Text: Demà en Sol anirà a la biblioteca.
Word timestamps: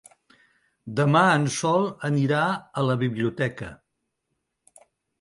Demà 0.99 1.21
en 1.33 1.45
Sol 1.57 1.87
anirà 2.11 2.41
a 2.83 2.87
la 2.91 2.99
biblioteca. 3.07 3.73